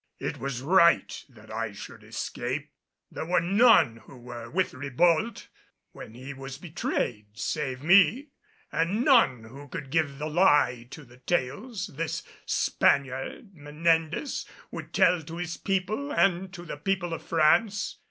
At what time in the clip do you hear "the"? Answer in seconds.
10.17-10.25, 11.03-11.17, 16.65-16.77